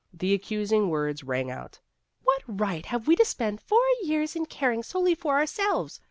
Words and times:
The 0.11 0.33
accusing 0.33 0.89
words 0.89 1.23
rang 1.23 1.51
out:" 1.51 1.79
What 2.23 2.41
right 2.47 2.87
have 2.87 3.07
we 3.07 3.15
to 3.17 3.23
spend 3.23 3.61
four 3.61 3.83
years 4.01 4.35
in 4.35 4.47
caring 4.47 4.81
solely 4.81 5.13
for 5.13 5.37
ourselves? 5.37 5.99